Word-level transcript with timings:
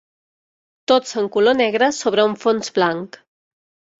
Tots 0.91 1.13
en 1.21 1.27
color 1.35 1.57
negre 1.59 1.91
sobre 1.99 2.25
un 2.31 2.35
fons 2.45 2.75
blanc. 2.79 3.21